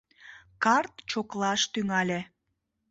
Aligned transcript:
Карт 0.63 0.93
чоклаш 1.09 1.61
тӱҥале. 1.73 2.19